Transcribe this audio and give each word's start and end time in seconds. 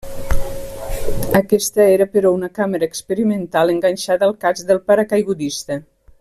Aquesta 1.39 1.85
era 1.97 2.07
però 2.15 2.31
una 2.37 2.49
càmera 2.61 2.89
experimental 2.93 3.75
enganxada 3.75 4.27
al 4.31 4.35
casc 4.47 4.69
del 4.73 4.83
paracaigudista. 4.91 5.81